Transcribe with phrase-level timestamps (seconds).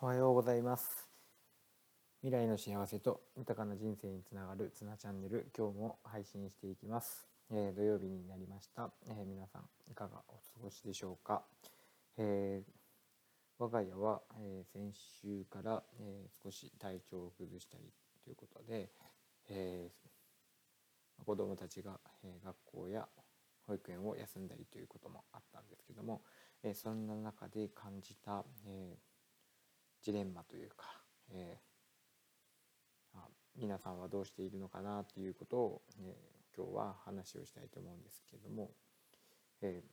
[0.00, 1.08] おはようございます。
[2.22, 11.42] 未来の幸せと豊かな人生につながるツナチャンネル今日も配信していきます、えー、土曜日になりました、えー、皆さんいかがお過ごしでしょうか、
[12.16, 12.72] えー、
[13.58, 17.92] 我が家は、え先週から、え少し体調を崩したり
[18.22, 18.90] ということで、
[19.48, 19.90] え
[21.26, 23.08] 子どもたちが、え学校や
[23.66, 26.22] 保育園を休んだりということもあったんですけども、
[26.62, 28.96] えそんな中で感じた、え
[30.02, 30.86] ジレンマというか、
[31.30, 33.18] えー、
[33.60, 38.70] 皆さんはどうしているのかなということを、えー、今日は話をしたいと思うんですけども、
[39.62, 39.88] えー、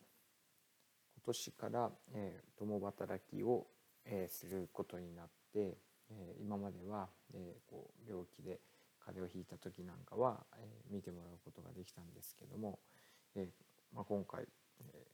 [1.16, 3.66] 今年から、えー、共働きを、
[4.06, 5.78] えー、することになって、
[6.12, 8.60] えー、今までは、えー、こう病気で
[9.00, 12.80] 風邪をひいた時なんかは、えー、見てもらうことができたんですけども、
[13.36, 14.46] えーまあ、今回、
[14.80, 15.08] え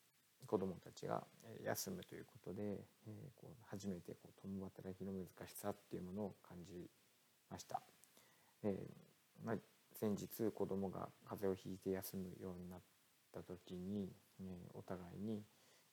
[0.52, 1.24] 子どもたちが
[1.64, 6.90] 休むということで、えこう初めてこう共働きの難しさっていうものを感じ
[7.50, 7.82] ました。
[8.64, 8.78] え、
[9.46, 9.56] まあ、
[9.94, 12.80] 先日子どもが風邪をひいて休むようになっ
[13.34, 14.44] た時に、え、
[14.74, 15.42] お互いに、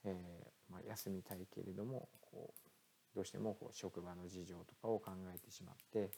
[0.02, 6.10] え、まあ、休みたいけれどもこうどうしてもこう職場の事情とかを考えてしまって、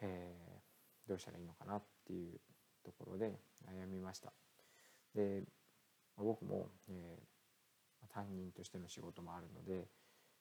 [0.00, 0.34] え
[1.06, 2.40] どうしたらいいのかなっていう
[2.84, 4.32] ところで悩みました。
[5.14, 5.44] で
[6.16, 7.35] 僕も、えー
[8.16, 9.86] 担任としての仕事もあるので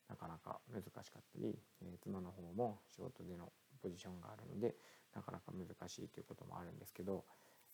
[0.08, 4.76] なかなか難しかったり、え、妻の方も仕事でのポジションがあるので
[5.14, 7.26] なかなか難しいということもあるんですけど、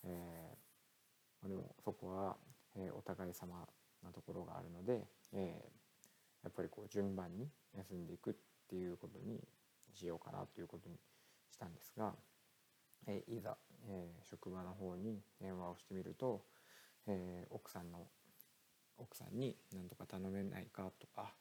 [0.03, 2.37] えー、でもそこは、
[2.75, 3.67] え、お互い様
[4.03, 5.71] なところがあるので、え、
[6.43, 8.33] やっぱりこう順番に休んでいくっ
[8.69, 9.39] ていうことに
[9.93, 10.95] しようかなということに
[11.51, 12.13] したんですが、
[13.07, 13.57] え、いざ、
[13.87, 16.45] えー、職場の方に電話をしてみると、
[17.07, 18.07] えー、奥さんの
[19.01, 21.33] 奥さんに何とか頼めないかとか、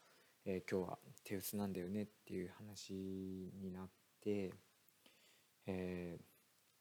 [0.46, 2.94] えー、今日は手薄なんだよねっていう話
[3.60, 3.88] になっ
[4.22, 4.52] て、
[5.66, 6.18] え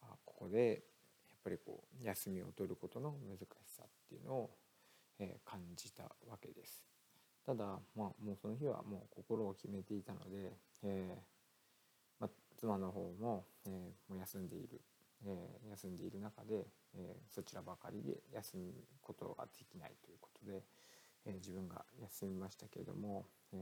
[0.01, 0.83] ー、あここで
[1.29, 3.45] やっぱりこう休みを取ることの難し
[3.75, 4.49] さっていうのを、
[5.19, 6.85] えー、感じたわけです。
[7.45, 7.65] ただ、
[7.95, 10.53] まあ、もうその日はもう心を決めていたので、
[10.83, 11.21] えー
[12.19, 14.81] ま、妻の方も,、えー、もう休んでいる
[15.25, 20.63] えー、休んでいる中で、えー、そちらばかりで休むことができないということで、
[21.25, 23.57] えー、自分が休みましたけれども、え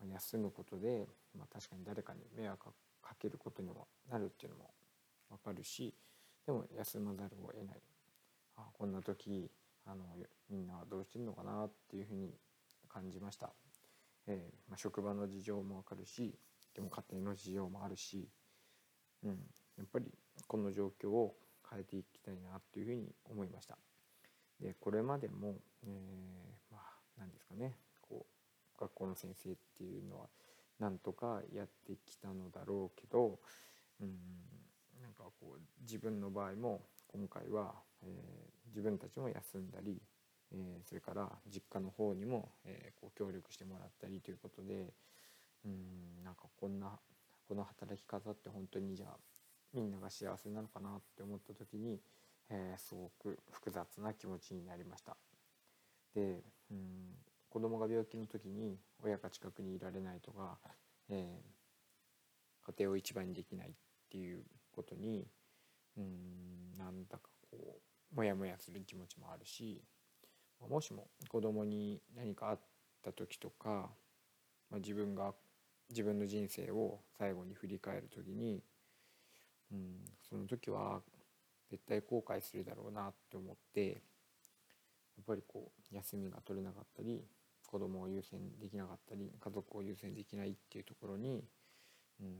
[0.00, 2.70] まあ、休むことで、まあ、確かに誰かに迷惑
[3.02, 4.70] かけることにもなるっていうのも
[5.30, 5.94] 分かるし
[6.46, 7.82] でも休まざるを得ない。
[8.56, 9.50] あこんな時
[9.86, 10.04] あの
[10.50, 12.34] みんなはどうしてるのかなっていうふうに
[12.88, 13.52] 感じました、
[14.26, 16.34] えまあ、職場の事情も分かるし
[16.74, 18.28] でも家庭の事情もあるし、
[19.22, 19.38] うん、
[19.78, 20.06] やっぱり
[20.46, 21.34] この状況を
[21.70, 23.78] 変えていきたいなというふうに思いました。
[24.60, 26.80] でこれまでも、えー、まあ
[27.18, 30.26] 何ですかねこう学校の先生っていうのは
[30.80, 33.38] なんとかやってきたのだろうけど
[34.00, 34.08] うん
[35.00, 40.00] なんかこう自分の場合も今回は、えー、自分たちも休んだり、
[40.52, 44.92] えー、それから実家の方にも、えー、こう協力してもらったりということで
[45.64, 46.90] うんなんかこんな
[47.48, 49.16] この働き方って本当にじゃあ
[49.72, 52.00] みんなが幸せなのかなって思った時に、
[52.50, 55.16] えー、すごく複雑な気持ちになりました。
[56.14, 57.16] でうん
[57.50, 60.58] 子供が病気の時に親が近くにいられないとか、
[61.08, 63.72] えー、家庭を一番にできないっ
[64.10, 65.26] ていうことに
[65.96, 67.80] うんなんだかこ
[68.12, 69.82] うモヤモヤする気持ちもあるし
[70.68, 72.60] もしも子供に何かあっ
[73.02, 73.90] た時とか、
[74.70, 75.32] まあ、自分が
[75.90, 78.62] 自分の人生を最後に振り返る時に
[79.72, 81.00] うん、その時は
[81.70, 83.94] 絶対後悔するだろうなって思ってや
[85.22, 87.24] っぱりこう休みが取れなかったり
[87.66, 91.44] 子供を優先できなかったり家族を優先できないっていうところに、
[92.20, 92.38] うん、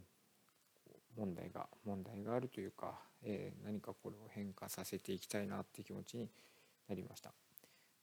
[1.16, 6.30] 問題が問題があるというか、えー、何かこれを変化させていきたいなって気持ちに
[6.88, 7.32] なりました。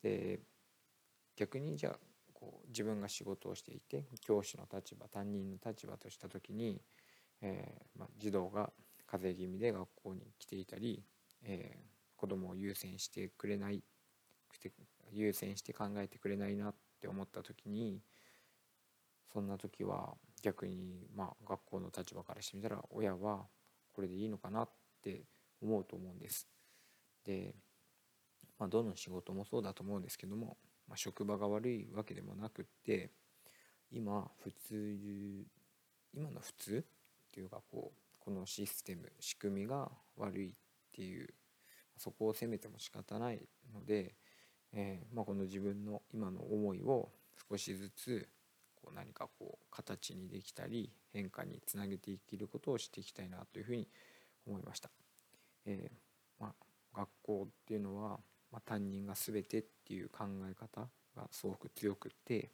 [0.04, 0.40] で
[1.36, 2.00] 逆にじゃあ
[2.34, 6.80] こう自分が仕事をしていて教師の立場担任の立場とした時に、
[7.42, 8.72] えーまあ、児童が
[9.18, 11.04] 風邪気味で学校に来ていたり、
[11.44, 13.84] えー、子供を優先してくれない
[15.12, 18.02] 優先して考えてくれないなって思った時に
[19.32, 23.46] そんな時は逆にまあ学校の立場からしてみたら親は
[23.94, 24.70] これでいいのかなっ
[25.02, 25.24] て
[25.62, 26.48] 思うと思うんです。
[27.26, 27.56] で、
[28.60, 30.58] まあ、どの仕事もそうだと思うんですけども、
[30.88, 33.12] まあ、職場が悪いわけでもなくって
[33.92, 35.46] 今普通
[36.14, 40.54] 今の普通っていうかこうこのシステム仕組みが悪いっ
[40.92, 41.30] ていう
[41.96, 44.16] そこを責めても仕方ないので、
[44.74, 47.12] えー、まあ、この自分の今の思いを
[47.50, 48.28] 少しずつ
[48.76, 53.88] こう何かこう形にできたり変化につなげていけることをしていきたいなというふうに
[54.48, 54.90] 思いました。
[55.68, 58.20] えー、まあ、学校っていうのは、
[58.52, 62.50] まあ、担任が全てっていう考え方がすごく強くって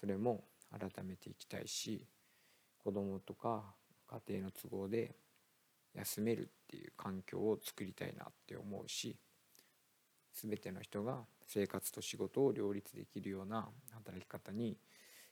[0.00, 2.06] それも改めていきたいし
[2.84, 3.74] 子供とか
[4.10, 5.14] 家庭の都合で
[5.94, 9.16] 休めるっていう環境を作りたいなって思うし
[10.34, 14.76] 全ての人が生活と仕事を両立できるような働き方に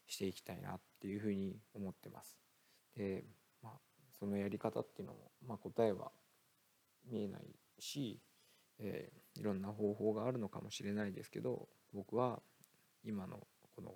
[0.06, 2.36] していきたいなっていうふうに思ってます。
[2.96, 3.24] で、
[3.62, 3.72] まあ、
[4.18, 6.10] そのやり方っていうのも、まあ、答えは
[7.10, 7.42] 見えない
[7.78, 8.20] し、
[8.78, 12.40] えー、いろんな方法があるのかもしれないですけど僕は
[13.04, 13.94] 今のこの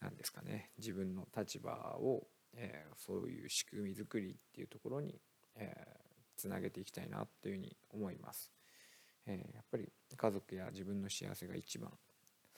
[0.00, 2.26] 何ですかね自分の立場を、
[2.96, 5.20] そういう仕組み作りっていうところに、
[5.56, 8.50] えー、つなげていきたいなっていうふうに思います。
[9.26, 11.90] えー、やっぱり家族や自分の幸せが一番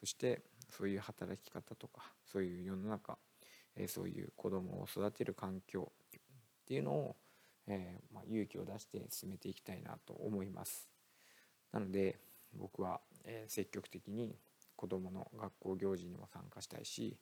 [0.00, 3.18] そしてそういう働き方とかそういう世の中、
[3.76, 6.20] えー、そういう子供を育てる環境っ
[6.66, 7.16] ていうのを、
[7.68, 10.88] えー、まあ、勇気を出して進めていきたいなと思います
[11.72, 12.18] なので
[12.54, 14.34] 僕は、え積極的に
[14.76, 17.18] 子供の学校行事にも参加したいし、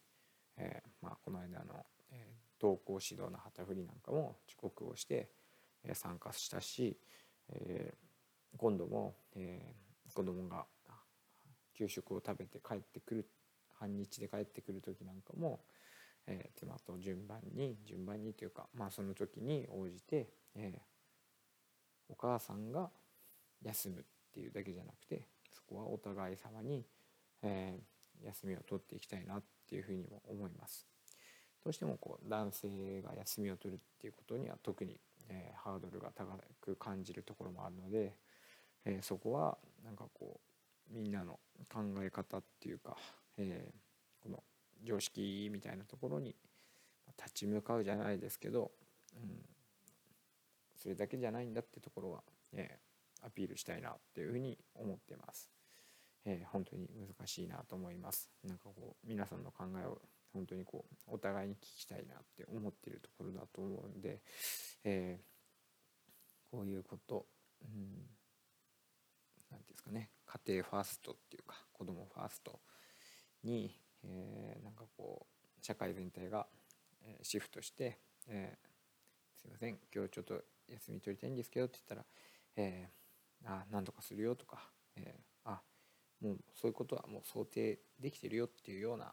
[0.57, 2.35] えまあ、この間の、え
[2.65, 5.29] 登校指導の旗振りなんかも遅刻をして、
[5.93, 6.97] 参加したし、
[7.51, 7.93] え
[8.57, 10.65] 今度も、えー、子供が
[11.77, 13.29] 給食を食べて帰ってくる
[13.75, 15.61] 半日で帰ってくる時なんかも、
[16.27, 22.91] えー、妻と順番に順番にというか、まあ、その時に応じて、えー、お母さんが
[23.63, 24.03] 休むっ
[24.33, 26.85] ていうだけじゃなくてそこはお互い様に、
[27.43, 30.94] えー、休みを取っていきたいなっていうふうにも思います。
[31.65, 35.01] どうしてもこう男性が休みを取るっていうことには特に、
[35.31, 38.13] えー、ハードルが高く感じるところもあるので、
[38.85, 40.41] えー、そこはなんかこ
[40.93, 41.41] うみんなの
[41.73, 42.97] 考え方っていうか、
[43.39, 44.43] えー、この
[44.85, 46.37] 常識みたいなところに
[47.19, 48.71] 立ち向かうじゃないですけど、
[49.17, 49.41] うん、
[50.77, 52.23] それだけじゃないんだってところは、
[52.53, 52.79] え、
[53.23, 55.49] アピールしたいなっていうふうに思ってます。
[56.27, 58.31] えー、本当に難しいなと思います。
[58.45, 60.01] なんかこう皆さんの考えを
[60.35, 64.21] 本当にこうお互いに聞きたいなって思ってるところだと思うんで、
[64.85, 67.27] えー、こういうこと、
[67.63, 68.15] うん
[69.51, 72.59] 何て言うんですかね家庭ファーストっていうか子供ファースト
[73.45, 73.71] に、
[74.03, 76.47] えー、なんかこう社会全体が、
[77.23, 77.99] シフトして、
[78.29, 82.05] えー、すいません今日ちょっと休み取りたいんですけどって言ったら、
[82.57, 84.59] えー、あ何とかするよとか、
[84.97, 85.61] えー、あ
[86.21, 89.13] もうそういうことはもう想定できてるよっていうような、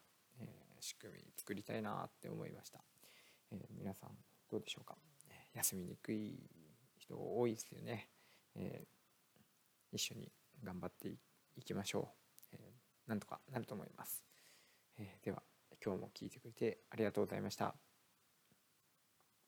[0.81, 2.83] 仕組み作りたいなって思いました、
[3.51, 4.09] えー、皆さん
[4.49, 4.97] どうでしょうか？
[5.53, 6.37] 休みにくい
[6.97, 8.09] 人多いですよね、
[8.55, 8.87] えー
[9.93, 10.31] 一緒に
[10.63, 11.09] 頑張って
[11.57, 14.23] いきましょう、えー、なんとかなると思います、
[14.97, 15.43] えー、では
[15.83, 17.75] 今日も聞いてくれてありがとうございました。